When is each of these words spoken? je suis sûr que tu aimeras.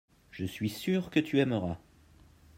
je 0.31 0.45
suis 0.45 0.71
sûr 0.71 1.11
que 1.11 1.19
tu 1.19 1.37
aimeras. 1.39 1.77